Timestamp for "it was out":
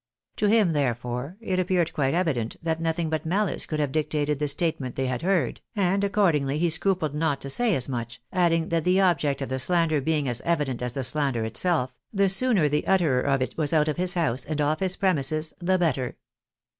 13.43-13.87